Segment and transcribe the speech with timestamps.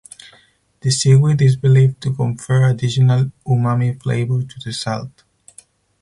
[0.79, 5.25] The seaweed is believed to confer additional umami flavor to the salt.